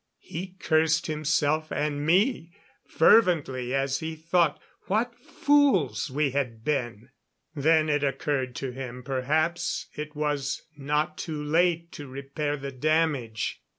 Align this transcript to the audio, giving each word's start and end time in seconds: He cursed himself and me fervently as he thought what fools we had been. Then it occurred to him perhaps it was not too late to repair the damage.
He 0.17 0.55
cursed 0.59 1.05
himself 1.05 1.71
and 1.71 2.03
me 2.03 2.53
fervently 2.87 3.71
as 3.75 3.99
he 3.99 4.15
thought 4.15 4.59
what 4.87 5.13
fools 5.15 6.09
we 6.09 6.31
had 6.31 6.63
been. 6.63 7.09
Then 7.53 7.87
it 7.87 8.03
occurred 8.03 8.55
to 8.55 8.71
him 8.71 9.03
perhaps 9.03 9.85
it 9.93 10.15
was 10.15 10.63
not 10.75 11.19
too 11.19 11.43
late 11.43 11.91
to 11.91 12.07
repair 12.07 12.57
the 12.57 12.71
damage. 12.71 13.61